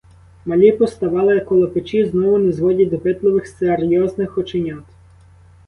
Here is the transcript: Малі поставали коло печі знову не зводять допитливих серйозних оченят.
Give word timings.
Малі 0.45 0.71
поставали 0.71 1.39
коло 1.39 1.67
печі 1.67 2.05
знову 2.05 2.37
не 2.37 2.51
зводять 2.51 2.89
допитливих 2.89 3.47
серйозних 3.47 4.37
оченят. 4.37 4.83